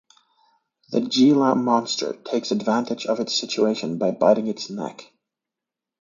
The 0.89 1.01
Gila 1.01 1.53
monster 1.53 2.13
takes 2.13 2.49
advantage 2.49 3.05
of 3.05 3.19
its 3.19 3.35
situation 3.39 3.99
by 3.99 4.09
biting 4.09 4.47
its 4.47 4.67
neck. 4.67 5.13